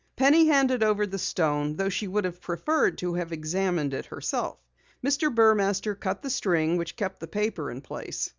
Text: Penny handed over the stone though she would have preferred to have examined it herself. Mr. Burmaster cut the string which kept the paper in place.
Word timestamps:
Penny 0.15 0.47
handed 0.47 0.81
over 0.81 1.05
the 1.05 1.19
stone 1.19 1.75
though 1.75 1.89
she 1.89 2.07
would 2.07 2.25
have 2.25 2.41
preferred 2.41 2.97
to 2.97 3.13
have 3.13 3.31
examined 3.31 3.93
it 3.93 4.07
herself. 4.07 4.57
Mr. 5.05 5.31
Burmaster 5.31 5.93
cut 5.93 6.23
the 6.23 6.29
string 6.31 6.75
which 6.77 6.95
kept 6.95 7.19
the 7.19 7.27
paper 7.27 7.69
in 7.69 7.81
place. 7.81 8.27